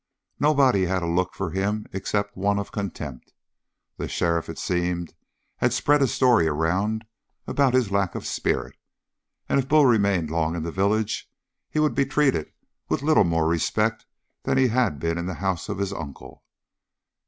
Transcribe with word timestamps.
Nobody 0.39 0.87
had 0.87 1.03
a 1.03 1.07
look 1.07 1.35
for 1.35 1.51
him 1.51 1.85
except 1.93 2.35
one 2.35 2.57
of 2.57 2.71
contempt. 2.71 3.33
The 3.97 4.07
sheriff, 4.07 4.49
it 4.49 4.57
seemed, 4.57 5.13
had 5.57 5.73
spread 5.73 6.01
a 6.01 6.07
story 6.07 6.47
around 6.47 7.05
about 7.45 7.75
his 7.75 7.91
lack 7.91 8.15
of 8.15 8.25
spirit, 8.25 8.75
and 9.47 9.59
if 9.59 9.67
Bull 9.67 9.85
remained 9.85 10.31
long 10.31 10.55
in 10.55 10.63
the 10.63 10.71
village, 10.71 11.29
he 11.69 11.77
would 11.77 11.93
be 11.93 12.07
treated 12.07 12.51
with 12.89 13.03
little 13.03 13.25
more 13.25 13.47
respect 13.47 14.07
than 14.41 14.57
he 14.57 14.69
had 14.69 14.97
been 14.97 15.19
in 15.19 15.27
the 15.27 15.35
house 15.35 15.69
of 15.69 15.77
his 15.77 15.93
uncle. 15.93 16.43